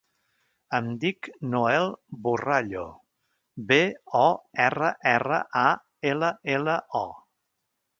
Em 0.77 0.87
dic 1.03 1.29
Noel 1.51 1.85
Borrallo: 2.25 2.87
be, 3.71 3.81
o, 4.23 4.25
erra, 4.67 4.93
erra, 5.17 5.43
a, 5.67 5.71
ela, 6.17 6.37
ela, 6.61 6.85
o. 7.07 7.09